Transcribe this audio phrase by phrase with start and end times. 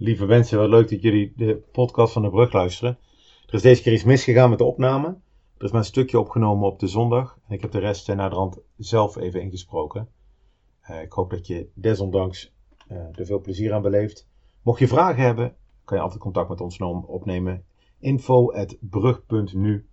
[0.00, 2.98] Lieve mensen, wat leuk dat jullie de podcast van de brug luisteren.
[3.46, 5.06] Er is deze keer iets misgegaan met de opname.
[5.56, 7.38] Er is maar een stukje opgenomen op de zondag.
[7.48, 10.08] En ik heb de rest naar de rand zelf even ingesproken.
[10.90, 12.52] Uh, ik hoop dat je desondanks
[12.90, 14.28] uh, er veel plezier aan beleeft.
[14.62, 17.64] Mocht je vragen hebben, kan je altijd contact met ons opnemen.
[17.98, 19.88] info.brug.nu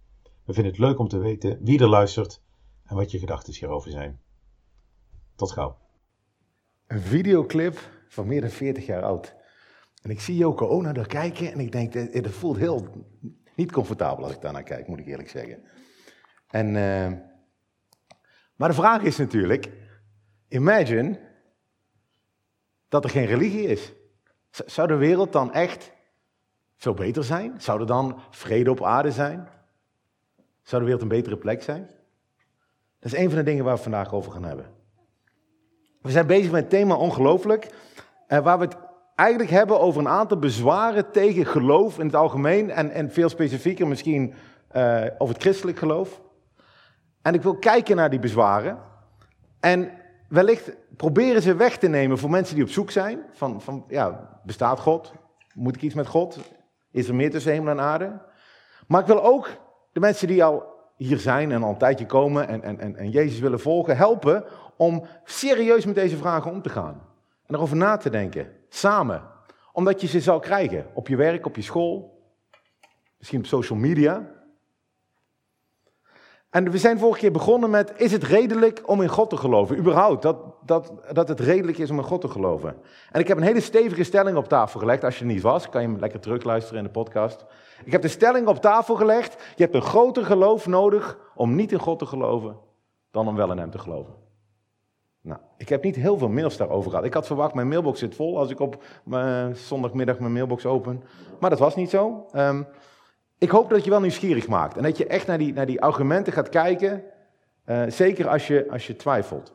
[0.46, 2.42] We vinden het leuk om te weten wie er luistert
[2.84, 4.20] en wat je gedachten hierover zijn.
[5.36, 5.78] Tot gauw.
[6.88, 9.36] Een videoclip van meer dan 40 jaar oud.
[10.06, 13.06] En ik zie Joko Ono daar kijken en ik denk, het voelt heel
[13.56, 15.64] niet comfortabel als ik daarnaar kijk, moet ik eerlijk zeggen.
[16.48, 17.12] En, uh,
[18.56, 19.70] maar de vraag is natuurlijk,
[20.48, 21.20] imagine
[22.90, 23.94] dat er geen religie is.
[24.50, 25.92] Zou de wereld dan echt
[26.76, 27.62] veel beter zijn?
[27.62, 29.48] Zou er dan vrede op aarde zijn?
[30.62, 31.90] Zou de wereld een betere plek zijn?
[33.00, 34.74] Dat is een van de dingen waar we vandaag over gaan hebben.
[36.02, 37.70] We zijn bezig met het thema ongelooflijk,
[38.28, 38.85] waar we het
[39.16, 43.88] eigenlijk hebben over een aantal bezwaren tegen geloof in het algemeen en, en veel specifieker
[43.88, 44.34] misschien
[44.76, 46.22] uh, over het christelijk geloof.
[47.22, 48.78] En ik wil kijken naar die bezwaren
[49.60, 49.92] en
[50.30, 54.40] wellicht proberen ze weg te nemen voor mensen die op zoek zijn van, van ja,
[54.44, 55.14] bestaat God?
[55.54, 56.38] Moet ik iets met God?
[56.92, 58.22] Is er meer tussen hemel en aarde?
[58.88, 59.50] Maar ik wil ook
[59.92, 63.10] de mensen die al hier zijn en al een tijdje komen en, en, en, en
[63.10, 64.44] Jezus willen volgen, helpen
[64.78, 67.02] om serieus met deze vragen om te gaan.
[67.46, 69.24] En erover na te denken, samen.
[69.72, 72.22] Omdat je ze zal krijgen op je werk, op je school,
[73.18, 74.34] misschien op social media.
[76.50, 79.78] En we zijn vorige keer begonnen met, is het redelijk om in God te geloven?
[79.78, 82.76] Überhaupt, dat, dat, dat het redelijk is om in God te geloven.
[83.12, 85.04] En ik heb een hele stevige stelling op tafel gelegd.
[85.04, 87.46] Als je er niet was, kan je hem lekker terugluisteren in de podcast.
[87.84, 91.72] Ik heb de stelling op tafel gelegd, je hebt een groter geloof nodig om niet
[91.72, 92.58] in God te geloven,
[93.12, 94.25] dan om wel in hem te geloven.
[95.26, 97.06] Nou, ik heb niet heel veel mails daarover gehad.
[97.06, 101.04] Ik had verwacht, mijn mailbox zit vol als ik op mijn zondagmiddag mijn mailbox open.
[101.40, 102.26] Maar dat was niet zo.
[102.36, 102.68] Um,
[103.38, 104.78] ik hoop dat je wel nieuwsgierig maakt.
[104.78, 107.04] En dat je echt naar die, naar die argumenten gaat kijken.
[107.66, 109.54] Uh, zeker als je, als je twijfelt.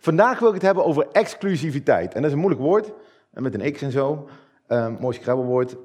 [0.00, 2.14] Vandaag wil ik het hebben over exclusiviteit.
[2.14, 2.92] En dat is een moeilijk woord.
[3.30, 4.28] Met een x en zo.
[4.68, 5.76] Um, mooi scrabblewoord.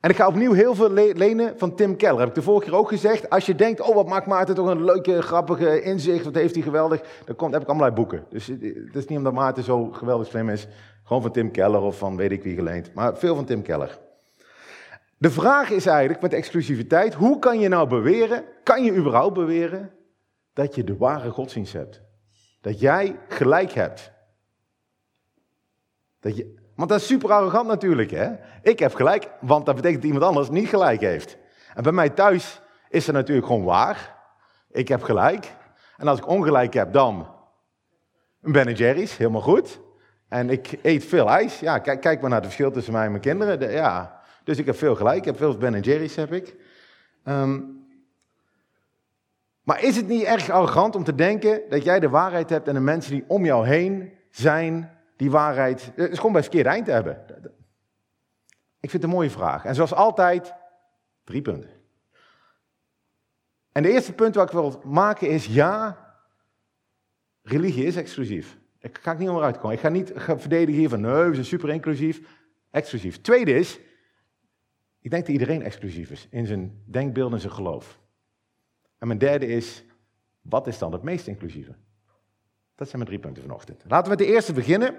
[0.00, 2.18] En ik ga opnieuw heel veel lenen van Tim Keller.
[2.18, 3.30] Heb ik de vorige keer ook gezegd.
[3.30, 6.24] Als je denkt, oh wat maakt Maarten toch een leuke, grappige inzicht.
[6.24, 7.02] Wat heeft hij geweldig.
[7.24, 8.24] Dan komt, heb ik allemaal boeken.
[8.28, 10.66] Dus het is niet omdat Maarten zo geweldig slim is.
[11.04, 12.94] Gewoon van Tim Keller of van weet ik wie geleend.
[12.94, 13.98] Maar veel van Tim Keller.
[15.16, 17.14] De vraag is eigenlijk met exclusiviteit.
[17.14, 19.90] Hoe kan je nou beweren, kan je überhaupt beweren,
[20.52, 22.02] dat je de ware godsdienst hebt?
[22.60, 24.12] Dat jij gelijk hebt.
[26.20, 28.28] Dat je, want dat is super arrogant natuurlijk, hè?
[28.62, 31.36] Ik heb gelijk, want dat betekent dat iemand anders niet gelijk heeft.
[31.74, 34.16] En bij mij thuis is het natuurlijk gewoon waar.
[34.70, 35.54] Ik heb gelijk.
[35.96, 37.28] En als ik ongelijk heb, dan
[38.40, 39.80] Ben Jerry's, helemaal goed.
[40.28, 41.60] En ik eet veel ijs.
[41.60, 43.70] Ja, kijk, kijk maar naar het verschil tussen mij en mijn kinderen.
[43.70, 44.20] ja.
[44.44, 45.18] Dus ik heb veel gelijk.
[45.18, 46.56] Ik heb veel Ben Jerry's, heb ik.
[47.24, 47.86] Um,
[49.62, 52.74] maar is het niet erg arrogant om te denken dat jij de waarheid hebt en
[52.74, 55.92] de mensen die om jou heen zijn, die waarheid.
[55.94, 57.24] Het is gewoon bij het verkeerde eind te hebben.
[58.80, 59.64] Ik vind het een mooie vraag.
[59.64, 60.54] En zoals altijd,
[61.24, 61.70] drie punten.
[63.72, 65.98] En de eerste punt wat ik wil maken is: ja,
[67.42, 68.58] religie is exclusief.
[68.78, 69.72] Daar ga ik niet onderuit komen.
[69.72, 72.38] Ik ga niet verdedigen hier van nee, we zijn super inclusief.
[72.70, 73.20] Exclusief.
[73.20, 73.80] Tweede is,
[75.00, 78.00] ik denk dat iedereen exclusief is in zijn denkbeeld en zijn geloof.
[78.98, 79.84] En mijn derde is,
[80.40, 81.74] wat is dan het meest inclusieve?
[82.80, 83.82] Dat zijn mijn drie punten vanochtend.
[83.88, 84.94] Laten we met de eerste beginnen.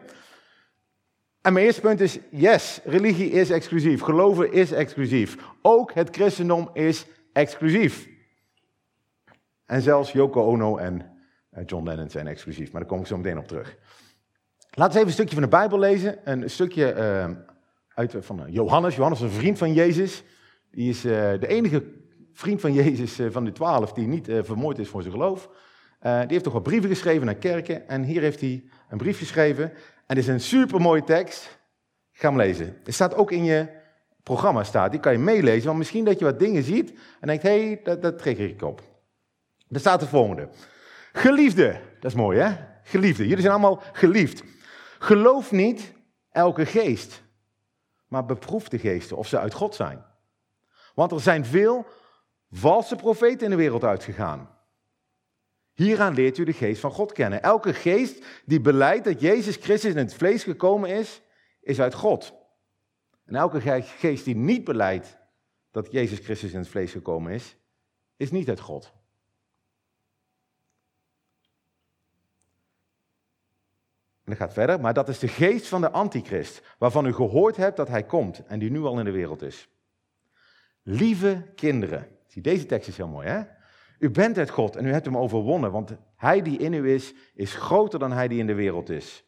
[1.42, 4.02] En mijn eerste punt is, yes, religie is exclusief.
[4.02, 5.38] Geloven is exclusief.
[5.62, 8.10] Ook het christendom is exclusief.
[9.66, 11.12] En zelfs Yoko Ono en
[11.50, 13.78] eh, John Lennon zijn exclusief, maar daar kom ik zo meteen op terug.
[14.72, 16.32] Laten we even een stukje van de Bijbel lezen.
[16.32, 17.38] Een stukje uh,
[17.94, 18.96] uit, van Johannes.
[18.96, 20.24] Johannes is een vriend van Jezus.
[20.72, 21.84] Die is de enige
[22.34, 25.50] vriend van Jezus van de twaalf die niet vermoord is voor zijn geloof.
[26.02, 27.88] Die heeft toch wat brieven geschreven naar kerken.
[27.88, 29.64] En hier heeft hij een brief geschreven.
[30.06, 31.60] En dit is een supermooie tekst.
[32.12, 32.78] Ga hem lezen.
[32.84, 33.68] Het staat ook in je
[34.24, 34.92] programma, staat.
[34.92, 35.66] die kan je meelezen.
[35.66, 38.62] Want misschien dat je wat dingen ziet en denkt, hé, hey, dat, dat trigger ik
[38.62, 38.82] op.
[39.70, 40.50] Er staat de volgende.
[41.14, 42.56] Geliefde, dat is mooi hè?
[42.84, 44.44] Geliefde, jullie zijn allemaal geliefd.
[45.00, 45.94] Geloof niet
[46.32, 47.24] elke geest,
[48.08, 50.06] maar beproef de geesten of ze uit God zijn.
[50.96, 51.86] Want er zijn veel
[52.52, 54.50] valse profeten in de wereld uitgegaan.
[55.82, 57.44] Hieraan leert u de geest van God kennen.
[57.44, 61.22] Elke geest die beleidt dat Jezus Christus in het vlees gekomen is,
[61.62, 62.34] is uit God.
[63.26, 65.18] En elke geest die niet beleidt
[65.72, 67.58] dat Jezus Christus in het vlees gekomen is,
[68.18, 68.94] is niet uit God.
[74.24, 77.78] dat gaat verder, maar dat is de geest van de antichrist, waarvan u gehoord hebt
[77.78, 79.70] dat hij komt en die nu al in de wereld is.
[80.82, 83.60] Lieve kinderen, zie deze tekst is heel mooi hè?
[84.02, 87.14] U bent het God en u hebt hem overwonnen, want hij die in u is,
[87.34, 89.24] is groter dan hij die in de wereld is.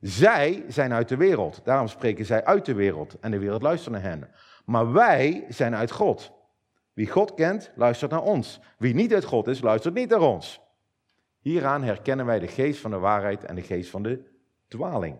[0.00, 3.94] Zij zijn uit de wereld, daarom spreken zij uit de wereld en de wereld luistert
[3.94, 4.30] naar hen.
[4.64, 6.32] Maar wij zijn uit God.
[6.92, 8.60] Wie God kent, luistert naar ons.
[8.78, 10.60] Wie niet uit God is, luistert niet naar ons.
[11.40, 14.22] Hieraan herkennen wij de geest van de waarheid en de geest van de
[14.68, 15.18] dwaling.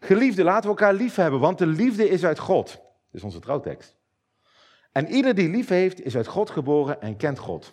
[0.00, 2.66] Geliefde, laten we elkaar lief hebben, want de liefde is uit God.
[2.66, 2.80] Dat
[3.12, 3.97] is onze trouwtekst.
[4.92, 7.72] En ieder die lief heeft, is uit God geboren en kent God.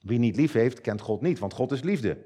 [0.00, 2.18] Wie niet lief heeft, kent God niet, want God is liefde.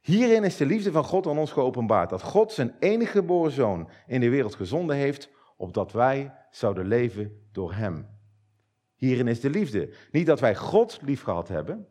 [0.00, 3.90] Hierin is de liefde van God aan ons geopenbaard, dat God zijn enige geboren zoon
[4.06, 8.08] in de wereld gezonden heeft, opdat wij zouden leven door hem.
[8.94, 9.94] Hierin is de liefde.
[10.10, 11.88] Niet dat wij God lief gehad hebben,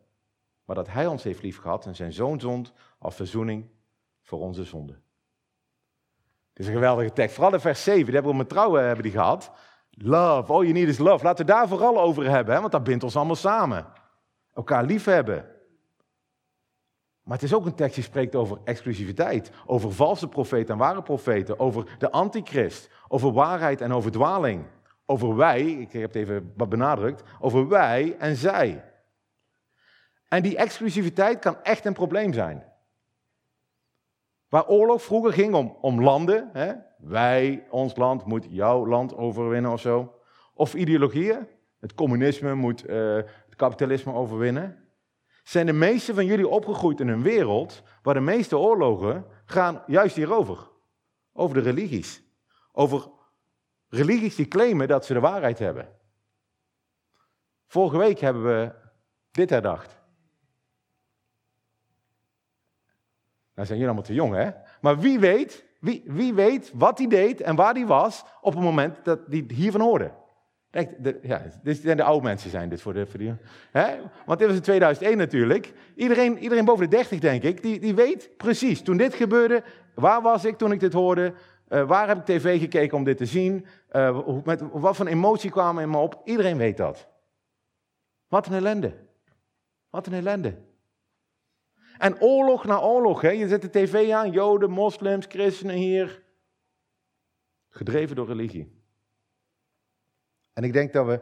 [0.66, 3.66] maar dat hij ons heeft lief gehad en zijn zoon zond als verzoening
[4.22, 4.94] voor onze zonde.
[6.54, 7.36] Het is een geweldige tekst.
[7.36, 9.52] Vooral in vers 7, die hebben we met trouwen hebben die gehad.
[10.00, 11.24] Love, all you need is love.
[11.24, 13.86] Laten we daar vooral over hebben, hè, want dat bindt ons allemaal samen.
[14.54, 15.46] Elkaar lief hebben.
[17.24, 21.02] Maar het is ook een tekst die spreekt over exclusiviteit, over valse profeten en ware
[21.02, 24.66] profeten, over de antichrist, over waarheid en over dwaling,
[25.06, 28.84] over wij, ik heb het even wat benadrukt, over wij en zij.
[30.28, 32.64] En die exclusiviteit kan echt een probleem zijn.
[34.50, 36.74] Waar oorlog vroeger ging om, om landen, hè?
[36.98, 40.14] wij, ons land, moet jouw land overwinnen of zo.
[40.54, 41.48] Of ideologieën,
[41.80, 44.86] het communisme moet uh, het kapitalisme overwinnen.
[45.44, 50.16] Zijn de meeste van jullie opgegroeid in een wereld waar de meeste oorlogen gaan juist
[50.16, 50.70] hierover.
[51.34, 52.24] Over de religies.
[52.72, 53.10] Over
[53.90, 55.90] religies die claimen dat ze de waarheid hebben.
[57.68, 58.72] Vorige week hebben we
[59.32, 60.02] dit herdacht.
[63.58, 64.50] Nou zijn jullie allemaal te jong, hè?
[64.82, 68.64] Maar wie weet, wie, wie weet wat hij deed en waar hij was op het
[68.64, 70.12] moment dat hij hiervan hoorde.
[70.70, 73.06] Kijk, de, ja, dit zijn de oude mensen zijn dit voor de...
[73.06, 73.34] Voor die,
[73.72, 73.96] hè?
[74.26, 75.74] Want dit was in 2001 natuurlijk.
[75.96, 78.82] Iedereen, iedereen boven de 30, denk ik, die, die weet precies.
[78.82, 79.64] Toen dit gebeurde,
[79.96, 81.34] waar was ik toen ik dit hoorde?
[81.70, 83.66] Uh, waar heb ik tv gekeken om dit te zien?
[83.92, 86.22] Uh, met, wat voor emotie kwamen in me op?
[86.24, 87.08] Iedereen weet dat.
[88.28, 88.94] Wat een ellende.
[89.90, 90.67] Wat een ellende.
[91.98, 93.22] En oorlog na oorlog.
[93.22, 93.30] Hè?
[93.30, 96.24] Je zet de tv aan, joden, moslims, christenen hier.
[97.70, 98.82] Gedreven door religie.
[100.54, 101.22] En ik denk dat we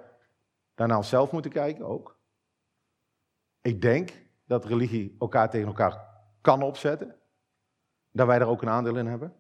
[0.75, 2.19] daar naar onszelf moeten kijken ook.
[3.61, 4.11] Ik denk
[4.45, 6.07] dat religie elkaar tegen elkaar
[6.41, 7.15] kan opzetten.
[8.11, 9.35] Dat wij er ook een aandeel in hebben.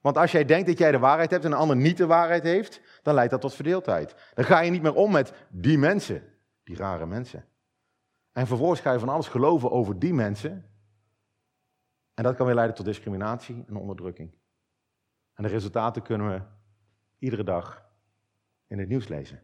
[0.00, 2.42] Want als jij denkt dat jij de waarheid hebt en een ander niet de waarheid
[2.42, 4.14] heeft, dan leidt dat tot verdeeldheid.
[4.34, 6.22] Dan ga je niet meer om met die mensen,
[6.64, 7.44] die rare mensen.
[8.36, 10.70] En vervolgens ga je van alles geloven over die mensen.
[12.14, 14.34] En dat kan weer leiden tot discriminatie en onderdrukking.
[15.34, 16.42] En de resultaten kunnen we
[17.18, 17.90] iedere dag
[18.66, 19.42] in het nieuws lezen.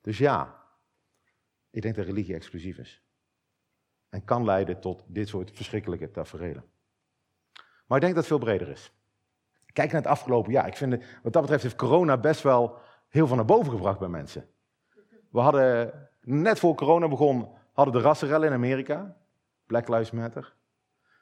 [0.00, 0.62] Dus ja,
[1.70, 3.02] ik denk dat religie exclusief is.
[4.08, 6.64] En kan leiden tot dit soort verschrikkelijke taferelen.
[7.86, 8.92] Maar ik denk dat het veel breder is.
[9.72, 10.66] Kijk naar het afgelopen jaar.
[10.66, 14.08] Ik vind, wat dat betreft heeft corona best wel heel veel naar boven gebracht bij
[14.08, 14.48] mensen.
[15.30, 19.16] We hadden, net voor corona begon, hadden de rassenrellen in Amerika.
[19.66, 20.54] Black Lives Matter.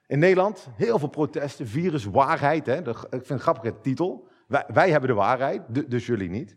[0.07, 2.67] In Nederland heel veel protesten, viruswaarheid.
[2.67, 2.79] Hè?
[2.79, 4.29] Ik vind het een grappige titel.
[4.47, 6.57] Wij, wij hebben de waarheid, dus jullie niet.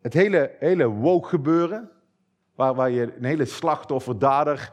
[0.00, 1.90] Het hele, hele woke gebeuren,
[2.54, 4.72] waar, waar je een hele slachtoffer-dader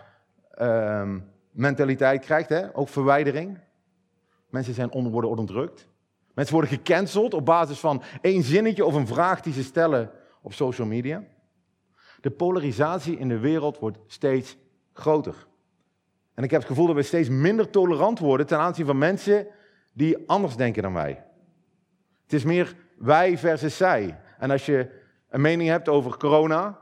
[0.52, 1.20] ehm,
[1.52, 2.76] mentaliteit krijgt, hè?
[2.76, 3.60] ook verwijdering.
[4.50, 5.88] Mensen zijn onder, worden onderdrukt.
[6.34, 10.54] Mensen worden gecanceld op basis van één zinnetje of een vraag die ze stellen op
[10.54, 11.24] social media.
[12.22, 14.58] De polarisatie in de wereld wordt steeds
[14.94, 15.48] groter.
[16.34, 19.48] En ik heb het gevoel dat we steeds minder tolerant worden ten aanzien van mensen
[19.94, 21.24] die anders denken dan wij.
[22.24, 24.20] Het is meer wij versus zij.
[24.38, 24.90] En als je
[25.30, 26.80] een mening hebt over corona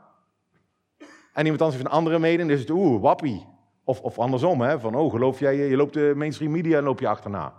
[1.32, 3.46] en iemand anders heeft een andere mening, dan is het oeh, wappie.
[3.84, 7.00] Of, of andersom, hè, van oh, geloof jij, je loopt de mainstream media en loop
[7.00, 7.54] je achterna.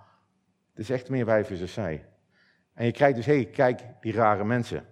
[0.69, 2.05] Het is echt meer wij versus zij.
[2.73, 4.85] En je krijgt dus, hé, hey, kijk, die rare mensen.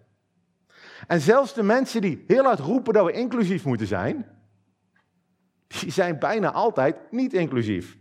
[1.07, 4.25] En zelfs de mensen die heel hard roepen dat we inclusief moeten zijn,
[5.67, 7.97] die zijn bijna altijd niet inclusief.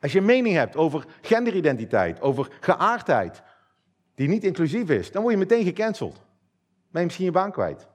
[0.00, 3.42] Als je een mening hebt over genderidentiteit, over geaardheid,
[4.14, 6.20] die niet inclusief is, dan word je meteen gecanceld.
[6.90, 7.88] Ben je misschien je baan kwijt.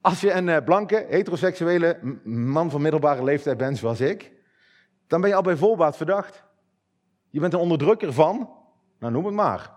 [0.00, 4.32] Als je een eh, blanke, heteroseksuele man van middelbare leeftijd bent, zoals ik,
[5.06, 6.44] dan ben je al bij volbaat verdacht.
[7.30, 8.50] Je bent een onderdrukker van,
[8.98, 9.70] nou noem het maar,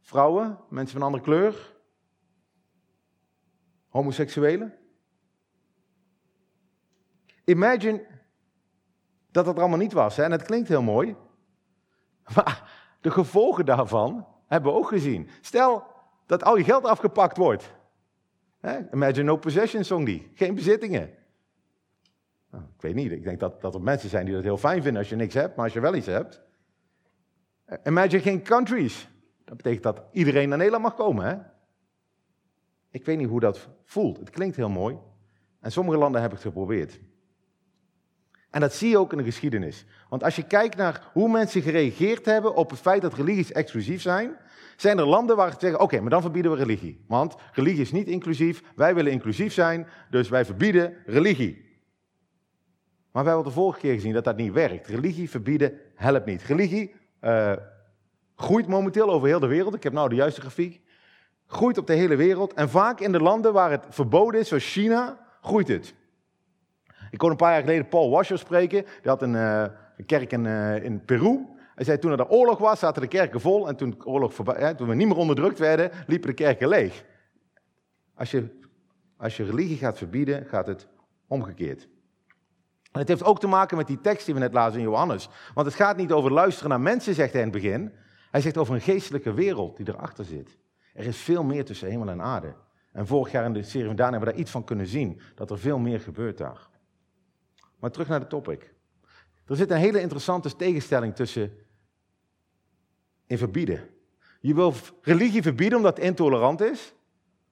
[0.00, 1.73] vrouwen, mensen van andere kleur,
[3.94, 4.74] homoseksuelen.
[7.44, 8.06] Imagine
[9.30, 10.16] dat dat allemaal niet was.
[10.16, 10.22] Hè?
[10.22, 11.16] En het klinkt heel mooi.
[12.34, 12.70] Maar
[13.00, 15.28] de gevolgen daarvan hebben we ook gezien.
[15.40, 15.86] Stel
[16.26, 17.72] dat al je geld afgepakt wordt.
[18.92, 20.30] Imagine no possession song die.
[20.34, 21.10] Geen bezittingen.
[22.50, 24.82] Nou, ik weet niet, ik denk dat, dat er mensen zijn die dat heel fijn
[24.82, 26.42] vinden als je niks hebt, maar als je wel iets hebt.
[27.84, 29.08] Imagine geen countries.
[29.44, 31.24] Dat betekent dat iedereen naar Nederland mag komen.
[31.26, 31.53] Hè?
[32.94, 34.18] Ik weet niet hoe dat voelt.
[34.18, 34.96] Het klinkt heel mooi.
[35.60, 37.00] En sommige landen hebben het geprobeerd.
[38.50, 39.86] En dat zie je ook in de geschiedenis.
[40.08, 44.02] Want als je kijkt naar hoe mensen gereageerd hebben op het feit dat religies exclusief
[44.02, 44.36] zijn,
[44.76, 47.04] zijn er landen waar ze zeggen: oké, maar dan verbieden we religie.
[47.08, 51.62] Want religie is niet inclusief, wij willen inclusief zijn, dus wij verbieden religie.
[53.12, 54.86] Maar we hebben de vorige keer gezien dat dat niet werkt.
[54.86, 56.42] Religie verbieden helpt niet.
[56.42, 57.52] Religie uh,
[58.36, 59.74] groeit momenteel over heel de wereld.
[59.74, 60.83] Ik heb nou de juiste grafiek.
[61.46, 62.52] Groeit op de hele wereld.
[62.52, 65.94] En vaak in de landen waar het verboden is, zoals China, groeit het.
[67.10, 68.82] Ik kon een paar jaar geleden Paul Washer spreken.
[68.82, 69.64] Die had een, uh,
[69.96, 71.46] een kerk in, uh, in Peru.
[71.74, 73.68] Hij zei, toen er oorlog was, zaten de kerken vol.
[73.68, 77.04] En toen, oorlog voorbij, toen we niet meer onderdrukt werden, liepen de kerken leeg.
[78.14, 78.60] Als je,
[79.16, 80.86] als je religie gaat verbieden, gaat het
[81.26, 81.88] omgekeerd.
[82.92, 85.28] En het heeft ook te maken met die tekst die we net lazen in Johannes.
[85.54, 87.92] Want het gaat niet over luisteren naar mensen, zegt hij in het begin.
[88.30, 90.56] Hij zegt over een geestelijke wereld die erachter zit.
[90.94, 92.54] Er is veel meer tussen hemel en aarde.
[92.92, 95.20] En vorig jaar in de serie van Daan hebben we daar iets van kunnen zien.
[95.34, 96.68] Dat er veel meer gebeurt daar.
[97.78, 98.74] Maar terug naar de topic.
[99.46, 101.52] Er zit een hele interessante tegenstelling tussen
[103.26, 103.88] in verbieden.
[104.40, 106.94] Je wil religie verbieden omdat het intolerant is,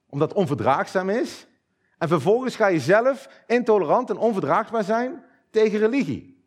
[0.09, 1.47] omdat het onverdraagzaam is.
[1.97, 6.43] En vervolgens ga je zelf intolerant en onverdraagbaar zijn tegen religie.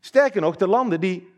[0.00, 1.34] Sterker nog, de landen die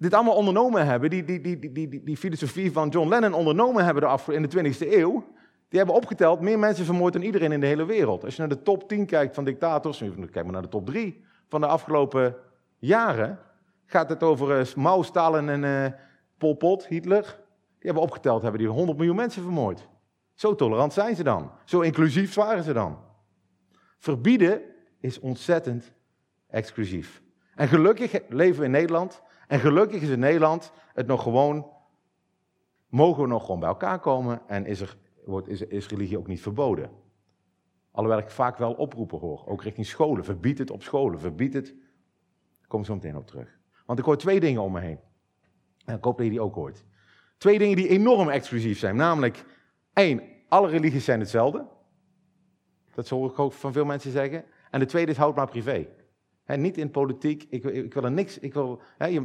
[0.00, 4.18] dit allemaal ondernomen hebben, die, die, die, die, die, filosofie van John Lennon ondernomen hebben
[4.26, 5.24] in de 20e eeuw,
[5.68, 8.24] die hebben opgeteld meer mensen vermoord dan iedereen in de hele wereld.
[8.24, 11.24] Als je naar de top 10 kijkt van dictators, kijk maar naar de top 3
[11.48, 12.36] van de afgelopen
[12.78, 13.38] jaren,
[13.86, 15.98] gaat het over uh, Mao, Stalin en uh,
[16.38, 17.22] Pol Pot, Hitler.
[17.78, 19.88] Die hebben opgeteld, hebben die 100 miljoen mensen vermoord.
[20.34, 21.50] Zo tolerant zijn ze dan.
[21.64, 22.98] Zo inclusief waren ze dan.
[23.98, 24.62] Verbieden
[25.00, 25.92] is ontzettend
[26.48, 27.22] exclusief.
[27.54, 29.22] En gelukkig leven we in Nederland.
[29.50, 31.66] En gelukkig is in Nederland het nog gewoon.
[32.88, 36.26] Mogen we nog gewoon bij elkaar komen en is, er, wordt, is, is religie ook
[36.26, 36.90] niet verboden.
[37.90, 40.24] Alhoewel ik vaak wel oproepen hoor, ook richting scholen.
[40.24, 41.68] Verbied het op scholen, verbied het.
[42.62, 43.58] Ik kom zo meteen op terug.
[43.86, 44.98] Want ik hoor twee dingen om me heen.
[45.84, 46.84] En ik hoop dat je die ook hoort.
[47.38, 48.96] Twee dingen die enorm exclusief zijn.
[48.96, 49.44] Namelijk,
[49.92, 51.66] één, alle religies zijn hetzelfde.
[52.94, 54.44] Dat hoor ik ook van veel mensen zeggen.
[54.70, 55.88] En de tweede is, houd maar privé.
[56.56, 57.46] Niet in politiek.
[57.48, 58.38] Ik, ik, wil er niks.
[58.38, 58.80] Ik wil,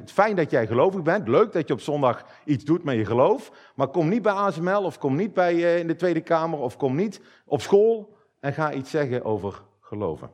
[0.06, 1.28] fijn dat jij gelovig bent.
[1.28, 3.72] Leuk dat je op zondag iets doet met je geloof.
[3.76, 6.78] Maar kom niet bij ASML of kom niet bij, uh, in de Tweede Kamer of
[6.78, 10.30] kom niet op school en ga iets zeggen over geloven.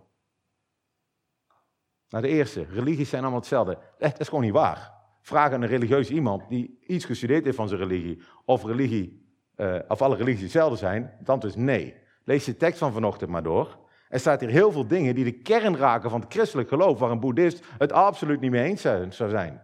[2.10, 3.78] Nou, de eerste, religies zijn allemaal hetzelfde.
[3.98, 4.94] Dat is gewoon niet waar.
[5.22, 9.26] Vraag aan een religieus iemand die iets gestudeerd heeft van zijn religie, of, religie,
[9.58, 11.14] uh, of alle religies hetzelfde zijn.
[11.20, 11.96] Het antwoord is nee.
[12.24, 13.81] Lees de tekst van vanochtend maar door.
[14.12, 17.12] Er staat hier heel veel dingen die de kern raken van het christelijk geloof, waar
[17.12, 18.82] een boeddhist het absoluut niet mee eens
[19.16, 19.62] zou zijn.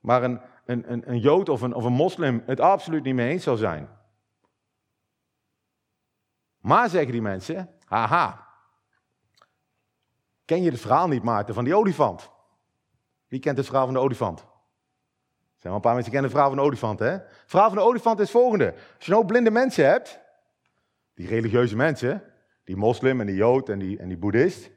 [0.00, 3.30] Maar een, een, een, een jood of een, of een moslim het absoluut niet mee
[3.30, 3.88] eens zou zijn.
[6.58, 8.46] Maar zeggen die mensen, haha,
[10.44, 12.30] ken je het verhaal niet Maarten van die olifant?
[13.28, 14.40] Wie kent het verhaal van de olifant?
[14.40, 14.46] Er
[15.58, 17.10] zijn wel een paar mensen die kennen het verhaal van de olifant, hè?
[17.10, 18.74] Het verhaal van de olifant is het volgende.
[18.96, 20.20] Als je nou blinde mensen hebt,
[21.14, 22.33] die religieuze mensen,
[22.64, 24.70] die moslim en die jood en die, en die boeddhist,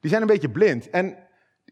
[0.00, 0.90] die zijn een beetje blind.
[0.90, 1.16] En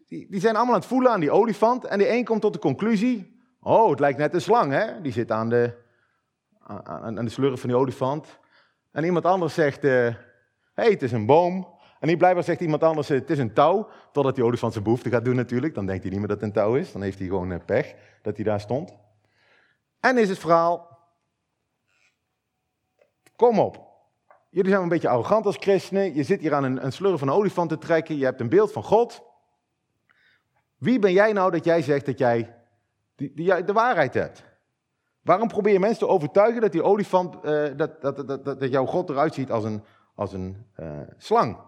[0.07, 1.85] die, die zijn allemaal aan het voelen aan die olifant.
[1.85, 5.01] En die een komt tot de conclusie, oh, het lijkt net een slang, hè?
[5.01, 5.75] Die zit aan de,
[6.63, 8.39] aan, aan de slurf van die olifant.
[8.91, 10.15] En iemand anders zegt, hé, uh,
[10.75, 11.73] hey, het is een boom.
[12.01, 13.89] En niet blijkbaar zegt iemand anders, het is een touw.
[14.13, 15.75] Totdat die olifant zijn behoefte gaat doen natuurlijk.
[15.75, 16.93] Dan denkt hij niet meer dat het een touw is.
[16.93, 18.97] Dan heeft hij gewoon eh, pech dat hij daar stond.
[20.01, 20.99] En is het verhaal,
[23.37, 23.94] kom op.
[24.55, 26.15] Jullie zijn een beetje arrogant als christenen.
[26.15, 28.17] Je zit hier aan een, een slurf van een olifant te trekken.
[28.17, 29.23] Je hebt een beeld van God.
[30.79, 32.57] Wie ben jij nou dat jij zegt dat jij
[33.15, 34.45] die, die, de waarheid hebt?
[35.23, 38.87] Waarom probeer je mensen te overtuigen dat die olifant, uh, dat, dat, dat, dat, jouw
[38.87, 39.85] God eruit ziet als een,
[40.15, 41.59] als een uh, slang?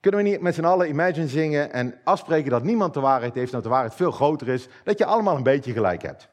[0.00, 3.52] Kunnen we niet met z'n allen Imagine zingen en afspreken dat niemand de waarheid heeft,
[3.52, 6.30] dat de waarheid veel groter is, dat je allemaal een beetje gelijk hebt?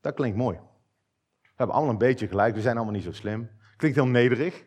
[0.00, 0.56] Dat klinkt mooi.
[1.40, 3.58] We hebben allemaal een beetje gelijk, we zijn allemaal niet zo slim.
[3.80, 4.64] Klinkt heel nederig.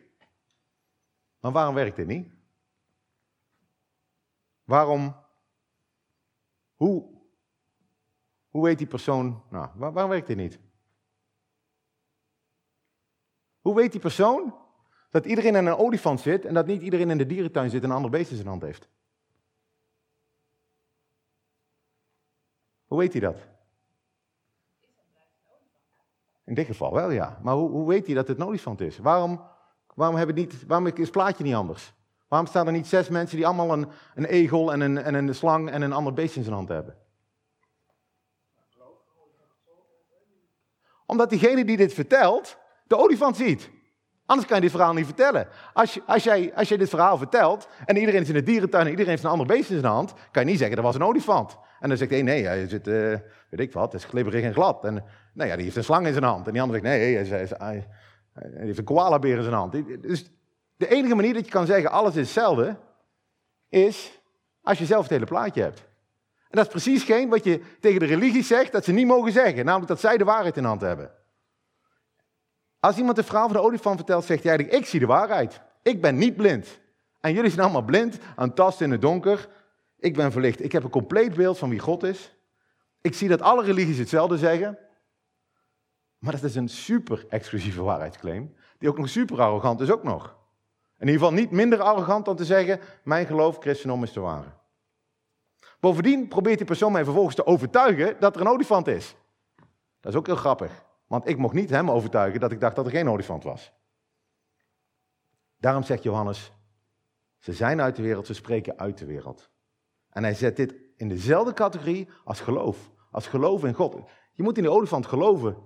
[1.40, 2.32] Maar waarom werkt dit niet?
[4.64, 5.16] Waarom?
[6.74, 7.22] Hoe?
[8.48, 9.42] Hoe weet die persoon?
[9.50, 10.58] Nou, waarom werkt dit niet?
[13.60, 14.58] Hoe weet die persoon
[15.10, 17.90] dat iedereen in een olifant zit en dat niet iedereen in de dierentuin zit en
[17.90, 18.88] een ander beest in zijn hand heeft?
[22.84, 23.53] Hoe weet hij dat?
[26.44, 27.38] In dit geval wel, ja.
[27.42, 28.98] Maar hoe, hoe weet hij dat het een olifant is?
[28.98, 29.40] Waarom,
[29.94, 31.94] waarom, hebben niet, waarom is het plaatje niet anders?
[32.28, 35.34] Waarom staan er niet zes mensen die allemaal een, een egel en een, en een
[35.34, 36.96] slang en een ander beest in zijn hand hebben?
[41.06, 43.70] Omdat diegene die dit vertelt, de olifant ziet.
[44.26, 45.48] Anders kan je dit verhaal niet vertellen.
[45.72, 48.84] Als, je, als, jij, als je dit verhaal vertelt en iedereen is in de dierentuin
[48.84, 50.94] en iedereen heeft een ander beest in zijn hand, kan je niet zeggen dat was
[50.94, 51.58] een olifant.
[51.80, 52.94] En dan zegt een, nee, hij zit, uh,
[53.50, 54.84] weet ik wat, is glibberig en glad.
[54.84, 56.46] En nee, ja, die heeft een slang in zijn hand.
[56.46, 57.86] En die ander zegt, nee, hij, hij
[58.56, 60.02] heeft een koalabeer in zijn hand.
[60.02, 60.30] Dus
[60.76, 62.76] de enige manier dat je kan zeggen alles is hetzelfde,
[63.68, 64.20] is
[64.62, 65.78] als je zelf het hele plaatje hebt.
[66.48, 69.32] En dat is precies geen wat je tegen de religie zegt dat ze niet mogen
[69.32, 69.64] zeggen.
[69.64, 71.10] Namelijk dat zij de waarheid in hand hebben.
[72.84, 75.60] Als iemand het verhaal van de olifant vertelt, zegt hij eigenlijk, ik zie de waarheid.
[75.82, 76.80] Ik ben niet blind.
[77.20, 79.48] En jullie zijn allemaal blind, aan tasten in het donker.
[79.98, 80.64] Ik ben verlicht.
[80.64, 82.34] Ik heb een compleet beeld van wie God is.
[83.00, 84.78] Ik zie dat alle religies hetzelfde zeggen.
[86.18, 90.36] Maar dat is een super exclusieve waarheidsclaim, die ook nog super arrogant is ook nog.
[90.98, 94.52] In ieder geval niet minder arrogant dan te zeggen, mijn geloof, christendom is de ware.
[95.80, 99.16] Bovendien probeert die persoon mij vervolgens te overtuigen dat er een olifant is.
[100.00, 100.92] Dat is ook heel grappig.
[101.14, 103.72] Want ik mocht niet hem overtuigen dat ik dacht dat er geen olifant was.
[105.58, 106.52] Daarom zegt Johannes,
[107.38, 109.50] ze zijn uit de wereld, ze spreken uit de wereld.
[110.10, 112.90] En hij zet dit in dezelfde categorie als geloof.
[113.10, 114.10] Als geloof in God.
[114.32, 115.56] Je moet in die olifant geloven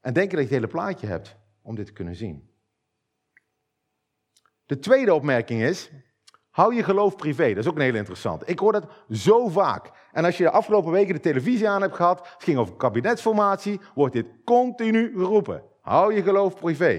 [0.00, 2.50] en denken dat je het hele plaatje hebt om dit te kunnen zien.
[4.66, 5.90] De tweede opmerking is,
[6.54, 7.48] hou je geloof privé.
[7.48, 8.46] Dat is ook een hele interessante.
[8.46, 9.90] Ik hoor dat zo vaak.
[10.12, 13.80] En als je de afgelopen weken de televisie aan hebt gehad, het ging over kabinetsformatie,
[13.94, 15.62] wordt dit continu geroepen.
[15.80, 16.92] Hou je geloof privé.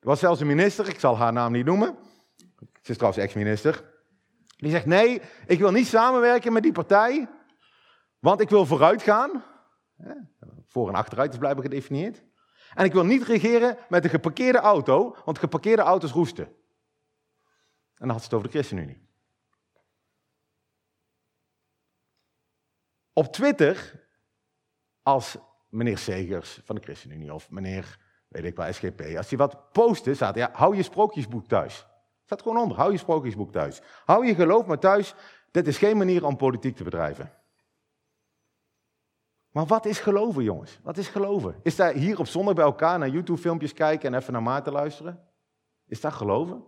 [0.00, 1.96] Er was zelfs een minister, ik zal haar naam niet noemen.
[2.58, 3.84] Ze is trouwens ex-minister.
[4.56, 7.28] Die zegt, nee, ik wil niet samenwerken met die partij,
[8.18, 9.44] want ik wil vooruit gaan.
[10.68, 12.22] Voor en achteruit is blijkbaar gedefinieerd.
[12.74, 16.48] En ik wil niet regeren met een geparkeerde auto, want geparkeerde auto's roesten.
[17.94, 19.02] En dan had ze het over de ChristenUnie.
[23.12, 24.06] Op Twitter,
[25.02, 25.36] als
[25.68, 30.14] meneer Segers van de ChristenUnie of meneer, weet ik wel, SGP, als hij wat postte,
[30.14, 31.86] staat ja, hou je sprookjesboek thuis.
[32.24, 33.80] Staat gewoon onder, hou je sprookjesboek thuis.
[34.04, 35.14] Hou je geloof maar thuis,
[35.50, 37.32] dit is geen manier om politiek te bedrijven.
[39.50, 40.78] Maar wat is geloven, jongens?
[40.82, 41.60] Wat is geloven?
[41.62, 45.28] Is daar hier op zondag bij elkaar naar YouTube-filmpjes kijken en even naar Maarten luisteren?
[45.86, 46.64] Is dat geloven?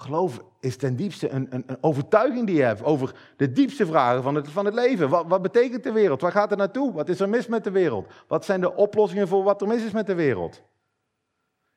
[0.00, 4.22] Geloof is ten diepste een, een, een, overtuiging die je hebt over de diepste vragen
[4.22, 5.08] van het, van het leven.
[5.08, 6.20] Wat, wat betekent de wereld?
[6.20, 6.92] Waar gaat het naartoe?
[6.92, 8.12] Wat is er mis met de wereld?
[8.26, 10.62] Wat zijn de oplossingen voor wat er mis is met de wereld?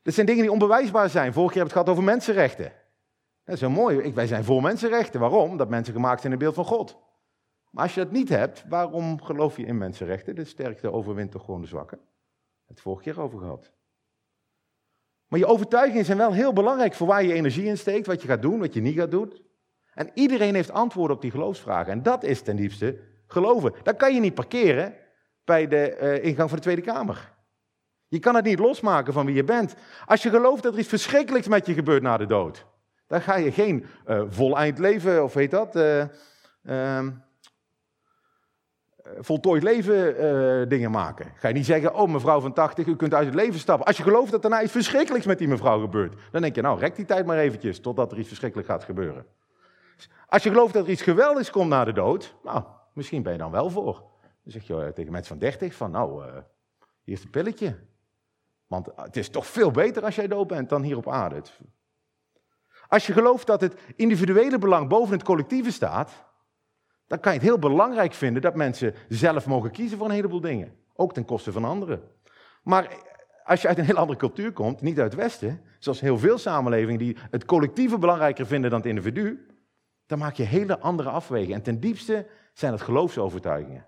[0.02, 1.34] Dit zijn dingen die onbewijsbaar zijn.
[1.34, 2.72] Vorig jaar heb ik het gehad over mensenrechten.
[3.44, 4.14] Dat is heel mooi.
[4.14, 5.20] Wij zijn voor mensenrechten.
[5.20, 5.58] Waarom?
[5.58, 6.98] Dat mensen gemaakt zijn in het beeld van God.
[7.70, 10.36] Maar als je dat niet hebt, waarom geloof je in mensenrechten?
[10.36, 12.00] De sterkte overwint toch gewoon de zwakke?
[12.66, 13.72] Het vorige keer over gehad.
[15.34, 18.28] Maar je overtuigingen zijn wel heel belangrijk voor waar je energie in steekt, wat je
[18.28, 19.34] gaat doen, wat je niet gaat doen.
[19.94, 21.92] En iedereen heeft antwoorden op die geloofsvragen.
[21.92, 23.74] En dat is ten diepste geloven.
[23.84, 24.94] Dat kan je niet parkeren
[25.44, 27.34] bij de uh, ingang van de Tweede Kamer.
[28.08, 29.76] Je kan het niet losmaken van wie je bent.
[30.06, 32.66] Als je gelooft dat er iets verschrikkelijks met je gebeurt na de dood,
[33.08, 36.02] dan ga je geen uh, vol eind leven, of heet dat, uh,
[36.64, 37.08] eh,
[39.20, 41.32] voltooid leven uh, dingen maken.
[41.36, 43.86] Ga je niet zeggen, oh mevrouw van 80, u kunt uit het leven stappen.
[43.86, 46.62] Als je gelooft dat er nou iets verschrikkelijks met die mevrouw gebeurt, dan denk je,
[46.62, 49.26] nou rek die tijd maar eventjes totdat er iets verschrikkelijks gaat gebeuren.
[50.28, 52.64] Als je gelooft dat er iets geweldigs komt na de dood, nou,
[52.94, 53.94] misschien ben je dan wel voor.
[54.44, 56.24] Dan zeg je tegen mensen van 30 van, nou,
[57.04, 57.76] hier is een pilletje.
[58.68, 61.42] Want het is toch veel beter als jij dood bent dan hier op aarde.
[62.88, 66.12] Als je gelooft dat het individuele belang boven het collectieve staat,
[67.14, 70.42] dan kan je het heel belangrijk vinden dat mensen zelf mogen kiezen voor een heleboel
[70.42, 70.76] dingen.
[70.96, 72.02] Ook ten koste van anderen.
[72.64, 72.98] Maar
[73.44, 76.38] als je uit een heel andere cultuur komt, niet uit het Westen, zoals heel veel
[76.38, 79.48] samenlevingen die het collectieve belangrijker vinden dan het individu,
[80.06, 81.56] dan maak je hele andere afwegingen.
[81.56, 83.86] En ten diepste zijn het geloofsovertuigingen.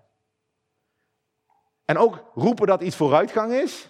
[1.84, 3.88] En ook roepen dat iets vooruitgang is,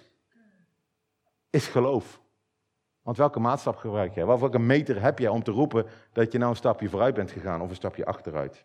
[1.50, 2.20] is geloof.
[3.02, 4.26] Want welke maatstap gebruik jij?
[4.26, 7.60] Welke meter heb jij om te roepen dat je nou een stapje vooruit bent gegaan
[7.60, 8.64] of een stapje achteruit?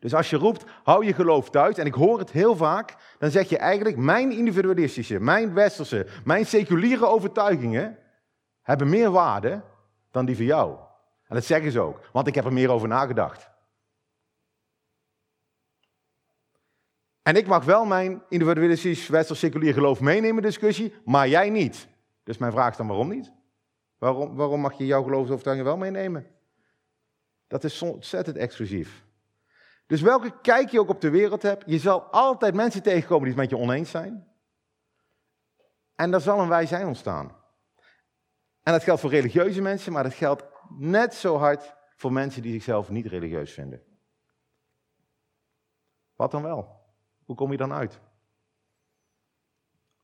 [0.00, 3.30] Dus als je roept, hou je geloof thuis, en ik hoor het heel vaak, dan
[3.30, 7.98] zeg je eigenlijk, mijn individualistische, mijn westerse, mijn seculiere overtuigingen
[8.62, 9.62] hebben meer waarde
[10.10, 10.78] dan die van jou.
[11.26, 13.50] En dat zeggen ze ook, want ik heb er meer over nagedacht.
[17.22, 21.88] En ik mag wel mijn individualistisch, westers, seculier geloof meenemen discussie, maar jij niet.
[22.22, 23.32] Dus mijn vraag is dan waarom niet?
[23.98, 26.26] Waarom, waarom mag je jouw geloofsovertuiging wel meenemen?
[27.46, 29.08] Dat is ontzettend exclusief.
[29.90, 33.32] Dus welke kijk je ook op de wereld hebt, je zal altijd mensen tegenkomen die
[33.32, 34.28] het met je oneens zijn.
[35.94, 37.36] En er zal een wij zijn ontstaan.
[38.62, 40.44] En dat geldt voor religieuze mensen, maar dat geldt
[40.78, 43.82] net zo hard voor mensen die zichzelf niet religieus vinden.
[46.14, 46.80] Wat dan wel?
[47.24, 48.00] Hoe kom je dan uit?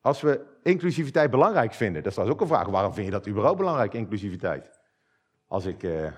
[0.01, 2.66] Als we inclusiviteit belangrijk vinden, dat is ook een vraag.
[2.66, 4.81] Waarom vind je dat überhaupt belangrijk, inclusiviteit?
[5.46, 6.12] Als ik uh,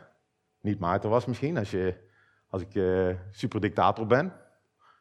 [0.60, 2.07] niet Maarten was misschien, als, je,
[2.48, 4.32] als ik uh, superdictator ben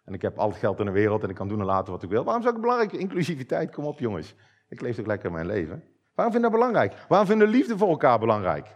[0.08, 1.94] en ik heb al het geld in de wereld en ik kan doen en laten
[1.94, 2.24] wat ik wil.
[2.24, 2.94] Waarom zou ik belangrijk?
[2.94, 4.36] Inclusiviteit, kom op jongens.
[4.70, 5.84] Ik leef toch lekker mijn leven.
[6.14, 7.06] Waarom vind je dat belangrijk?
[7.08, 8.76] Waarom vinden liefde voor elkaar belangrijk?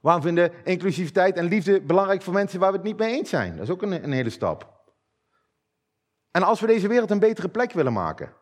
[0.00, 3.52] Waarom vinden inclusiviteit en liefde belangrijk voor mensen waar we het niet mee eens zijn?
[3.56, 4.74] Dat is ook een, een hele stap.
[6.30, 8.32] En als we deze wereld een betere plek willen maken.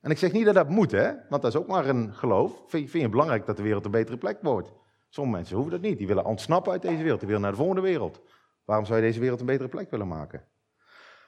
[0.00, 1.12] En ik zeg niet dat dat moet, hè?
[1.28, 2.52] want dat is ook maar een geloof.
[2.66, 4.72] Vind, vind je belangrijk dat de wereld een betere plek wordt?
[5.10, 5.98] Sommige mensen hoeven dat niet.
[5.98, 7.18] Die willen ontsnappen uit deze wereld.
[7.18, 8.20] Die willen naar de volgende wereld.
[8.64, 10.44] Waarom zou je deze wereld een betere plek willen maken?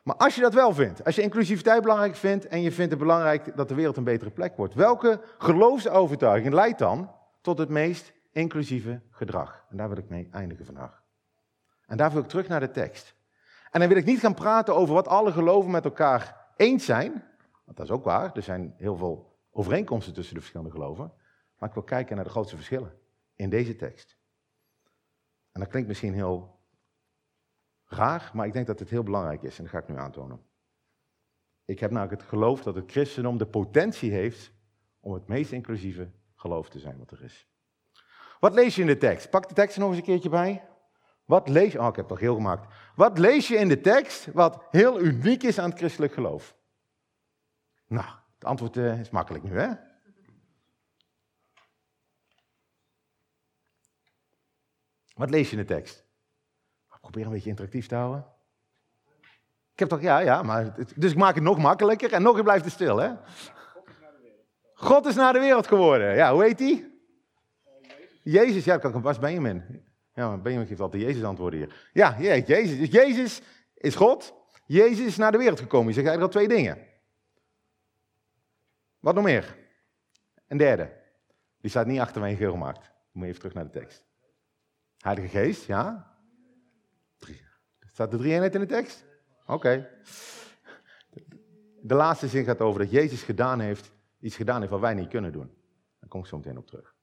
[0.03, 3.01] Maar als je dat wel vindt, als je inclusiviteit belangrijk vindt en je vindt het
[3.01, 8.13] belangrijk dat de wereld een betere plek wordt, welke geloofsovertuiging leidt dan tot het meest
[8.33, 9.65] inclusieve gedrag?
[9.71, 11.03] En daar wil ik mee eindigen vandaag.
[11.87, 13.15] En daar wil ik terug naar de tekst.
[13.71, 17.13] En dan wil ik niet gaan praten over wat alle geloven met elkaar eens zijn,
[17.65, 21.13] want dat is ook waar, er zijn heel veel overeenkomsten tussen de verschillende geloven,
[21.59, 23.01] maar ik wil kijken naar de grootste verschillen
[23.37, 24.19] in deze tekst.
[25.53, 26.61] En dat klinkt misschien heel
[27.85, 30.41] raar, maar ik denk dat het heel belangrijk is en dat ga ik nu aantonen.
[31.65, 34.53] Ik heb namelijk het geloof dat het christendom de potentie heeft
[35.01, 37.47] om het meest inclusieve geloof te zijn wat er is.
[38.41, 39.31] Wat lees je in de tekst?
[39.31, 40.69] Pak de tekst er nog eens een keertje bij.
[41.25, 41.81] Wat lees je?
[41.81, 42.75] Oh, ik heb het al heel gemaakt.
[42.95, 46.57] Wat lees je in de tekst wat heel uniek is aan het christelijk geloof?
[47.87, 49.75] Nou, het antwoord uh, is makkelijk nu, hè?
[55.23, 56.05] Wat lees je in de tekst?
[57.01, 58.27] Probeer een beetje interactief te houden.
[59.73, 62.65] Ik heb toch, ja, ja, maar, dus ik maak het nog makkelijker en nog blijft
[62.65, 63.11] het stil, hè?
[64.75, 66.15] God is naar de wereld geworden.
[66.15, 67.01] Ja, hoe heet die?
[68.23, 69.85] Jezus, ja, kan ik was Benjamin.
[70.15, 71.91] Ja, Benjamin geeft altijd Jezus antwoorden hier.
[71.93, 72.79] Ja, Jezus.
[72.79, 73.41] Dus Jezus
[73.75, 74.35] is God.
[74.67, 75.89] Jezus is naar de wereld gekomen.
[75.89, 76.79] Je zegt eigenlijk al twee dingen.
[79.01, 79.57] Wat nog meer?
[80.49, 80.93] Een derde.
[81.61, 82.91] Die staat niet achter mijn geheel gemaakt.
[83.13, 84.11] Moet even terug naar de tekst.
[85.03, 86.11] Heilige Geest, ja.
[87.93, 89.07] Staat de drie eenheid in de tekst?
[89.47, 89.89] Oké.
[91.83, 95.09] De laatste zin gaat over dat Jezus gedaan heeft, iets gedaan heeft wat wij niet
[95.09, 95.55] kunnen doen.
[96.01, 96.95] Daar kom ik zo meteen op terug.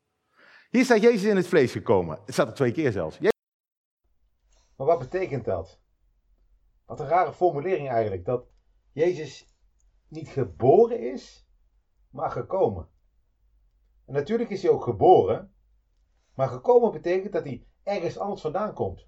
[0.69, 2.19] Hier staat Jezus in het vlees gekomen.
[2.25, 3.19] Het staat er twee keer zelfs.
[4.75, 5.79] Maar wat betekent dat?
[6.85, 8.25] Wat een rare formulering eigenlijk.
[8.25, 8.47] Dat
[8.91, 9.55] Jezus
[10.07, 11.49] niet geboren is,
[12.09, 12.89] maar gekomen.
[14.05, 15.53] En natuurlijk is hij ook geboren,
[16.33, 19.07] maar gekomen betekent dat hij ergens anders vandaan komt.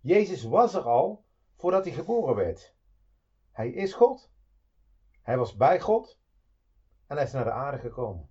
[0.00, 1.24] Jezus was er al
[1.56, 2.74] voordat hij geboren werd.
[3.52, 4.30] Hij is God.
[5.22, 6.18] Hij was bij God.
[7.06, 8.28] En hij is naar de aarde gekomen.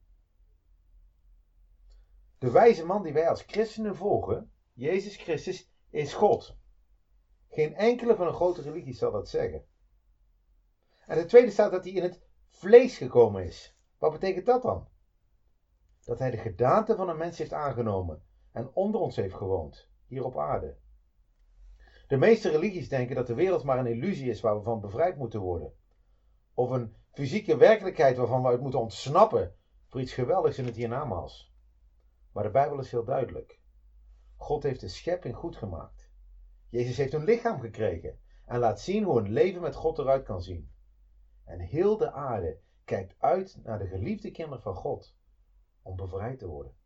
[2.37, 6.57] De wijze man die wij als christenen volgen, Jezus Christus, is God.
[7.49, 9.65] Geen enkele van een grote religie zal dat zeggen.
[11.05, 13.77] En de tweede staat dat hij in het vlees gekomen is.
[13.97, 14.87] Wat betekent dat dan?
[16.03, 18.23] Dat hij de gedaante van een mens heeft aangenomen
[18.59, 20.77] en onder ons heeft gewoond, hier op aarde.
[22.07, 25.17] De meeste religies denken dat de wereld maar een illusie is waar we van bevrijd
[25.17, 25.73] moeten worden.
[26.53, 29.55] Of een fysieke werkelijkheid waarvan we uit moeten ontsnappen
[29.87, 31.53] voor iets geweldigs in het hiernamaals.
[32.31, 33.59] Maar de Bijbel is heel duidelijk.
[34.35, 36.09] God heeft de schepping goed gemaakt.
[36.69, 40.41] Jezus heeft een lichaam gekregen en laat zien hoe een leven met God eruit kan
[40.41, 40.71] zien.
[41.43, 45.15] En heel de aarde kijkt uit naar de geliefde kinderen van God
[45.81, 46.78] om bevrijd te worden.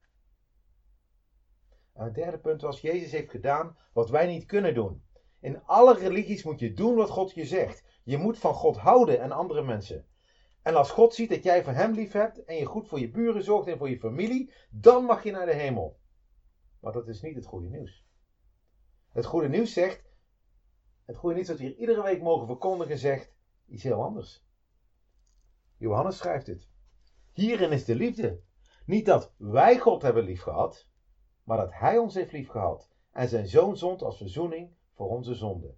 [1.94, 5.04] En het derde punt was, Jezus heeft gedaan wat wij niet kunnen doen.
[5.40, 7.84] In alle religies moet je doen wat God je zegt.
[8.04, 10.06] Je moet van God houden en andere mensen.
[10.62, 13.12] En als God ziet dat jij van Hem lief hebt en je goed voor je
[13.12, 16.00] buren zorgt en voor je familie, dan mag je naar de hemel.
[16.80, 18.06] Maar dat is niet het goede nieuws.
[19.12, 20.12] Het goede nieuws zegt,
[21.06, 23.36] het goede nieuws dat we hier iedere week mogen verkondigen zegt
[23.68, 24.46] iets heel anders.
[25.78, 26.70] Johannes schrijft het.
[27.32, 28.42] Hierin is de liefde.
[28.86, 30.88] Niet dat wij God hebben lief gehad,
[31.44, 35.34] maar dat Hij ons heeft lief gehad en zijn zoon zond als verzoening voor onze
[35.34, 35.76] zonde.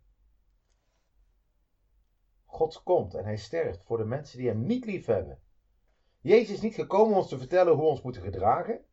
[2.45, 5.39] God komt en hij sterft voor de mensen die hem niet lief hebben.
[6.21, 8.85] Jezus is niet gekomen om ons te vertellen hoe we ons moeten gedragen,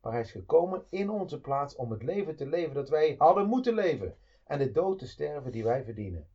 [0.00, 3.46] maar hij is gekomen in onze plaats om het leven te leven dat wij hadden
[3.46, 6.28] moeten leven en de dood te sterven die wij verdienen.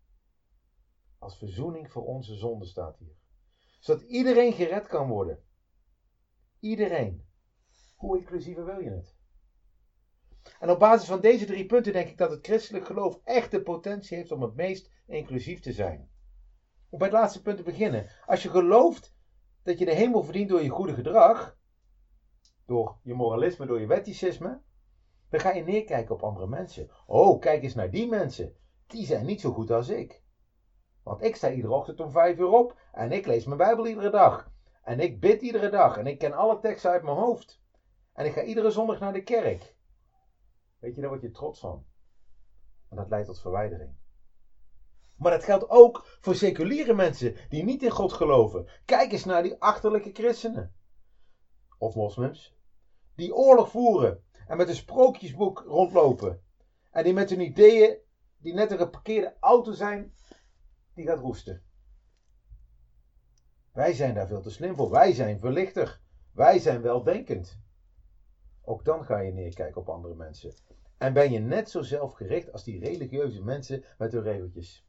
[1.17, 3.15] Als verzoening voor onze zonde staat hier.
[3.79, 5.43] Zodat iedereen gered kan worden.
[6.59, 7.25] Iedereen.
[7.95, 9.18] Hoe inclusiever wil je het?
[10.59, 13.61] En op basis van deze drie punten denk ik dat het christelijk geloof echt de
[13.61, 16.09] potentie heeft om het meest inclusief te zijn.
[16.89, 18.09] Om bij het laatste punt te beginnen.
[18.25, 19.13] Als je gelooft
[19.63, 21.57] dat je de hemel verdient door je goede gedrag,
[22.65, 24.61] door je moralisme, door je wetticisme,
[25.29, 26.89] dan ga je neerkijken op andere mensen.
[27.05, 28.55] Oh, kijk eens naar die mensen.
[28.87, 30.23] Die zijn niet zo goed als ik.
[31.03, 34.09] Want ik sta iedere ochtend om vijf uur op en ik lees mijn Bijbel iedere
[34.09, 34.51] dag.
[34.83, 37.61] En ik bid iedere dag en ik ken alle teksten uit mijn hoofd.
[38.13, 39.75] En ik ga iedere zondag naar de kerk.
[40.79, 41.85] Weet je, daar word je trots van.
[42.89, 43.95] En dat leidt tot verwijdering.
[45.15, 48.67] Maar dat geldt ook voor seculiere mensen die niet in God geloven.
[48.85, 50.73] Kijk eens naar die achterlijke christenen.
[51.77, 52.55] Of moslims.
[53.15, 56.41] Die oorlog voeren en met een sprookjesboek rondlopen.
[56.91, 57.97] En die met hun ideeën,
[58.37, 60.13] die net een geparkeerde auto zijn,
[60.93, 61.63] die gaat roesten.
[63.71, 64.89] Wij zijn daar veel te slim voor.
[64.89, 65.99] Wij zijn verlichter.
[66.31, 67.59] Wij zijn weldenkend.
[68.69, 70.53] Ook dan ga je neerkijken op andere mensen.
[70.97, 74.87] En ben je net zo zelfgericht als die religieuze mensen met hun regeltjes.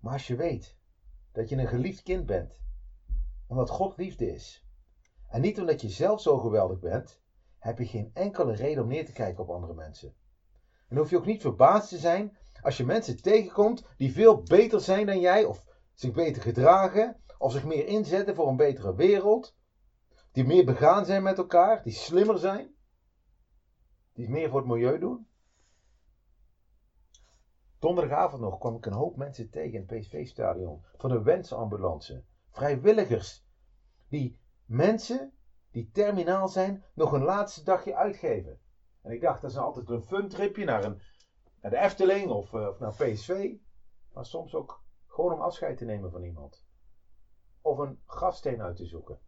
[0.00, 0.76] Maar als je weet
[1.32, 2.60] dat je een geliefd kind bent,
[3.46, 4.66] omdat God liefde is,
[5.28, 7.20] en niet omdat je zelf zo geweldig bent,
[7.58, 10.14] heb je geen enkele reden om neer te kijken op andere mensen.
[10.88, 14.80] En hoef je ook niet verbaasd te zijn als je mensen tegenkomt die veel beter
[14.80, 19.54] zijn dan jij, of zich beter gedragen, of zich meer inzetten voor een betere wereld,
[20.32, 22.74] die meer begaan zijn met elkaar, die slimmer zijn,
[24.12, 25.26] die meer voor het milieu doen.
[27.78, 32.24] Donderdagavond nog kwam ik een hoop mensen tegen in het PSV-stadion van een wensambulance.
[32.50, 33.44] Vrijwilligers
[34.08, 35.32] die mensen
[35.70, 38.60] die terminaal zijn nog een laatste dagje uitgeven.
[39.02, 41.00] En ik dacht, dat is altijd een fun tripje naar, een,
[41.60, 43.54] naar de Efteling of, uh, of naar PSV.
[44.12, 46.64] Maar soms ook gewoon om afscheid te nemen van iemand.
[47.60, 49.18] Of een grafsteen uit te zoeken.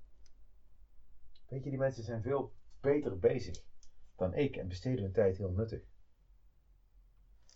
[1.49, 3.65] Weet je, die mensen zijn veel beter bezig
[4.17, 5.83] dan ik en besteden hun tijd heel nuttig.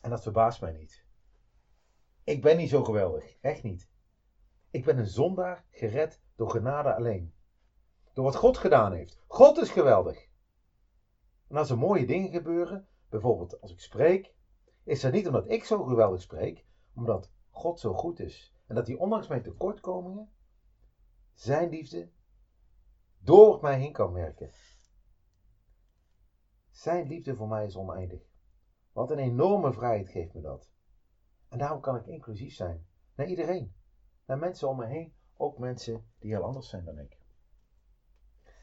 [0.01, 1.05] En dat verbaast mij niet.
[2.25, 3.89] Ik ben niet zo geweldig, echt niet.
[4.71, 7.35] Ik ben een zondaar gered door genade alleen.
[8.13, 9.19] Door wat God gedaan heeft.
[9.27, 10.29] God is geweldig.
[11.49, 14.35] En als er mooie dingen gebeuren, bijvoorbeeld als ik spreek,
[14.85, 18.55] is dat niet omdat ik zo geweldig spreek, omdat God zo goed is.
[18.67, 20.31] En dat hij ondanks mijn tekortkomingen
[21.35, 22.11] zijn liefde
[23.29, 24.51] door mij heen kan werken.
[26.71, 28.21] Zijn liefde voor mij is oneindig.
[28.93, 30.71] Wat een enorme vrijheid geeft me dat.
[31.49, 32.87] En daarom kan ik inclusief zijn.
[33.15, 33.75] Naar iedereen.
[34.27, 35.15] Naar mensen om me heen.
[35.37, 37.19] Ook mensen die heel anders zijn dan ik.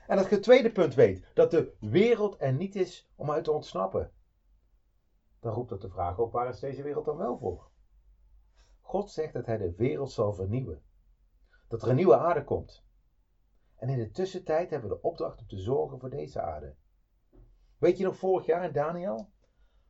[0.08, 1.32] En dat je het tweede punt weet.
[1.34, 4.12] Dat de wereld er niet is om uit te ontsnappen.
[5.40, 6.32] Dan roept dat de vraag op.
[6.32, 7.70] Waar is deze wereld dan wel voor?
[8.82, 10.84] God zegt dat hij de wereld zal vernieuwen.
[11.68, 12.85] Dat er een nieuwe aarde komt.
[13.76, 16.76] En in de tussentijd hebben we de opdracht om te zorgen voor deze aarde.
[17.78, 19.30] Weet je nog vorig jaar in Daniel?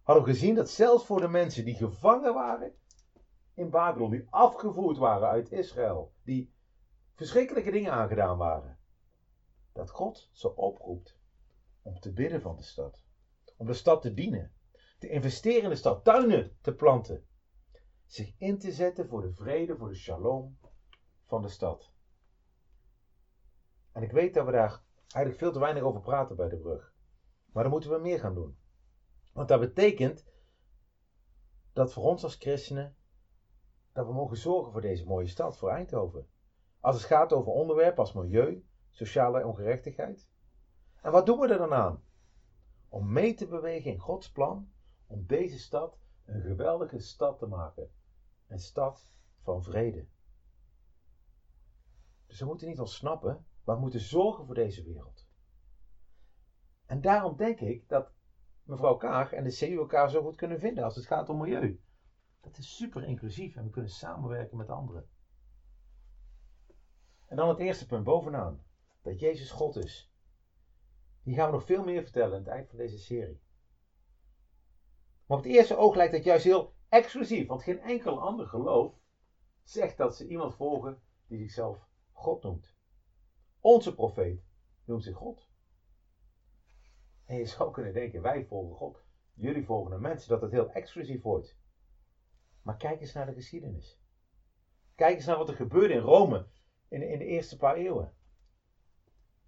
[0.01, 2.73] Hadden we gezien dat zelfs voor de mensen die gevangen waren
[3.53, 6.53] in Babylon, die afgevoerd waren uit Israël, die
[7.13, 8.77] verschrikkelijke dingen aangedaan waren,
[9.71, 11.17] dat God ze oproept
[11.81, 13.03] om te bidden van de stad,
[13.57, 14.53] om de stad te dienen,
[14.99, 17.25] te investeren in de stad, tuinen te planten,
[18.05, 20.57] zich in te zetten voor de vrede, voor de shalom
[21.25, 21.93] van de stad.
[23.95, 26.93] En ik weet dat we daar eigenlijk veel te weinig over praten bij de brug.
[27.51, 28.57] Maar dan moeten we meer gaan doen.
[29.33, 30.25] Want dat betekent
[31.73, 32.95] dat voor ons als christenen,
[33.93, 36.27] dat we mogen zorgen voor deze mooie stad, voor Eindhoven.
[36.79, 40.29] Als het gaat over onderwerpen als milieu, sociale ongerechtigheid.
[41.01, 42.03] En wat doen we er dan aan?
[42.89, 44.71] Om mee te bewegen in Gods plan
[45.07, 47.91] om deze stad een geweldige stad te maken.
[48.47, 50.07] Een stad van vrede.
[52.27, 55.27] Dus we moeten niet ontsnappen, we moeten zorgen voor deze wereld.
[56.85, 58.11] En daarom denk ik dat
[58.63, 61.81] mevrouw Kaag en de CU elkaar zo goed kunnen vinden als het gaat om milieu.
[62.41, 65.09] Dat is super inclusief en we kunnen samenwerken met anderen.
[67.25, 68.63] En dan het eerste punt bovenaan.
[69.01, 70.13] Dat Jezus God is.
[71.21, 73.41] Hier gaan we nog veel meer vertellen aan het eind van deze serie.
[75.25, 78.93] Maar op het eerste oog lijkt het juist heel exclusief, want geen enkel ander geloof
[79.63, 82.74] zegt dat ze iemand volgen die zichzelf God noemt.
[83.65, 84.43] Onze profeet
[84.83, 85.47] noemt zich God.
[87.25, 90.71] En je zou kunnen denken, wij volgen God, jullie volgen een mens, dat het heel
[90.71, 91.57] exclusief wordt.
[92.61, 93.99] Maar kijk eens naar de geschiedenis.
[94.95, 96.47] Kijk eens naar wat er gebeurde in Rome
[96.87, 98.13] in, in de eerste paar eeuwen.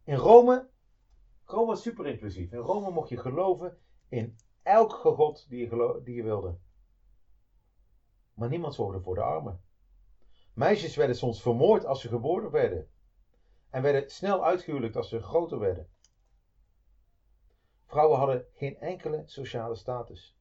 [0.04, 0.70] In Rome,
[1.44, 2.52] Rome was super inclusief.
[2.52, 3.78] In Rome mocht je geloven
[4.08, 6.58] in elk god die je, die je wilde.
[8.34, 9.62] Maar niemand zorgde voor de armen.
[10.54, 12.90] Meisjes werden soms vermoord als ze geboren werden.
[13.70, 15.90] En werden snel uitgehuwelijkt als ze groter werden.
[17.86, 20.38] Vrouwen hadden geen enkele sociale status.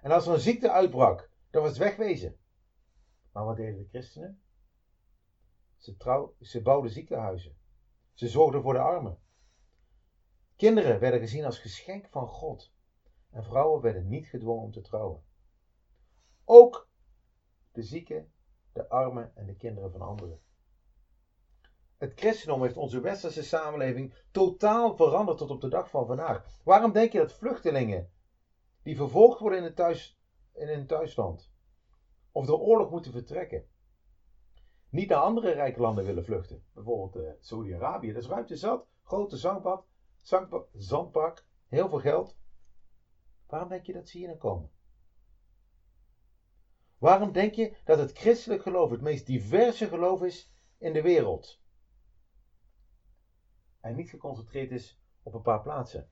[0.00, 2.38] En als er een ziekte uitbrak, dan was het wegwezen.
[3.32, 4.42] Maar wat deden de christenen?
[5.76, 7.56] Ze, trouw, ze bouwden ziekenhuizen.
[8.12, 9.18] Ze zorgden voor de armen.
[10.56, 12.72] Kinderen werden gezien als geschenk van God.
[13.30, 15.22] En vrouwen werden niet gedwongen om te trouwen.
[16.44, 16.88] Ook
[17.72, 18.32] de zieken,
[18.72, 20.40] de armen en de kinderen van anderen.
[21.98, 26.60] Het christendom heeft onze westerse samenleving totaal veranderd tot op de dag van vandaag.
[26.64, 28.10] Waarom denk je dat vluchtelingen
[28.82, 30.18] die vervolgd worden in, het thuis,
[30.52, 31.50] in hun thuisland
[32.32, 33.66] of door oorlog moeten vertrekken,
[34.88, 36.64] niet naar andere rijke landen willen vluchten?
[36.72, 39.36] Bijvoorbeeld uh, Saudi-Arabië, dat is ruimte zat, grote
[40.72, 42.36] zandbak, heel veel geld.
[43.46, 44.70] Waarom denk je dat ze hier naar komen?
[46.98, 51.60] Waarom denk je dat het christelijk geloof het meest diverse geloof is in de wereld?
[53.80, 56.10] En niet geconcentreerd is op een paar plaatsen.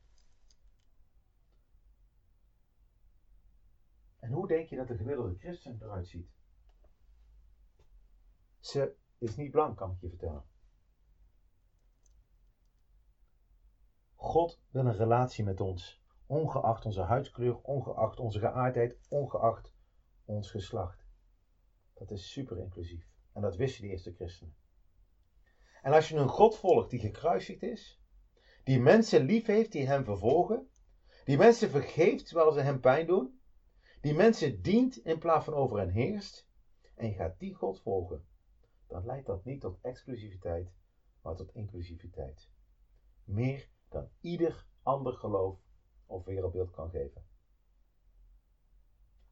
[4.19, 6.31] En hoe denk je dat de gemiddelde christen eruit ziet?
[8.59, 10.45] Ze is niet blank, kan ik je vertellen.
[14.15, 19.73] God wil een relatie met ons, ongeacht onze huidskleur, ongeacht onze geaardheid, ongeacht
[20.25, 21.07] ons geslacht.
[21.95, 23.09] Dat is super inclusief.
[23.33, 24.57] En dat wisten de eerste christenen.
[25.83, 28.01] En als je een God volgt die gekruisigd is,
[28.65, 30.69] die mensen lief heeft die hem vervolgen,
[31.25, 33.41] die mensen vergeeft terwijl ze hem pijn doen,
[34.01, 36.49] die mensen dient in plaats van over hen heerst,
[36.95, 38.27] en je gaat die God volgen,
[38.87, 40.73] dan leidt dat niet tot exclusiviteit,
[41.23, 42.49] maar tot inclusiviteit.
[43.25, 45.59] Meer dan ieder ander geloof
[46.07, 47.27] of wereldbeeld kan geven.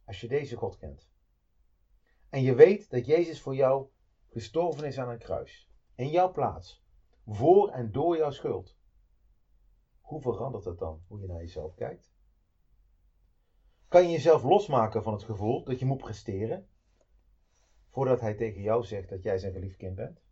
[0.05, 1.13] Als je deze God kent
[2.35, 3.89] en je weet dat Jezus voor jou
[4.27, 6.85] gestorven is aan een kruis, in jouw plaats,
[7.27, 8.77] voor en door jouw schuld,
[10.01, 12.13] hoe verandert het dan hoe je naar jezelf kijkt?
[13.89, 16.69] Kan je jezelf losmaken van het gevoel dat je moet presteren
[17.91, 20.23] voordat hij tegen jou zegt dat jij zijn geliefd kind bent?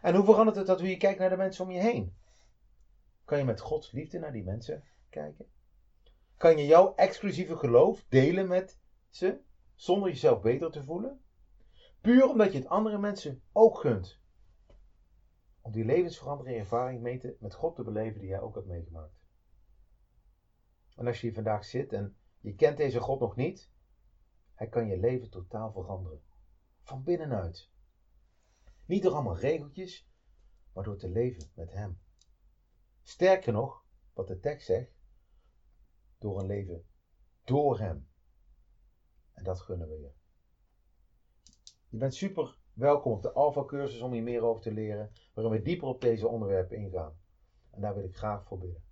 [0.00, 2.16] En hoe verandert het dat hoe je kijkt naar de mensen om je heen?
[3.24, 5.46] Kan je met Gods liefde naar die mensen kijken?
[6.36, 9.40] Kan je jouw exclusieve geloof delen met ze
[9.74, 11.20] zonder jezelf beter te voelen?
[12.00, 14.17] Puur omdat je het andere mensen ook gunt.
[15.68, 19.20] Om die levensveranderende ervaring mee met God te beleven die jij ook hebt meegemaakt.
[20.96, 23.70] En als je hier vandaag zit en je kent deze God nog niet,
[24.54, 26.22] hij kan je leven totaal veranderen.
[26.82, 27.70] Van binnenuit.
[28.84, 30.10] Niet door allemaal regeltjes,
[30.72, 32.00] maar door te leven met Hem.
[33.02, 34.92] Sterker nog, wat de tekst zegt,
[36.18, 36.86] door een leven
[37.44, 38.08] door Hem.
[39.32, 40.12] En dat gunnen we je.
[41.88, 45.52] Je bent super welkom op de Alpha cursus om hier meer over te leren, waarin
[45.54, 47.12] we dieper op deze onderwerpen ingaan.
[47.70, 48.87] En daar wil ik graag voor bidden.